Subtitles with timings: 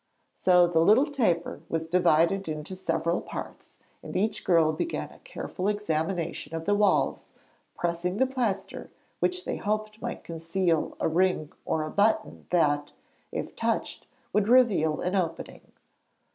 [0.33, 5.67] So the little taper was divided into several parts and each girl began a careful
[5.67, 7.29] examination of the walls,
[7.77, 12.93] pressing the plaster, which they hoped might conceal a ring or a button that,
[13.31, 15.71] if touched, would reveal an opening.